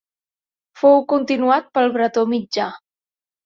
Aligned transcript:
Fou 0.83 0.97
continuat 1.13 1.69
pel 1.77 1.95
bretó 2.01 2.27
mitjà. 2.35 2.69